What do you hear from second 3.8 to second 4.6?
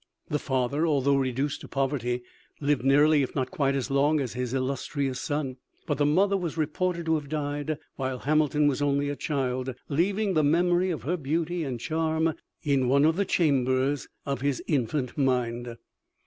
long as his